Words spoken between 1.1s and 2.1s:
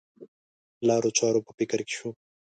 چارو په فکر کې شو.